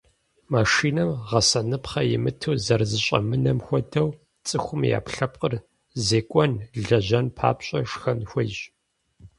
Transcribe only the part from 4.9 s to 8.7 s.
ӏэпкълъэпкъыр зекӏуэн, лэжьэн папщӏэ, шхэн хуейщ.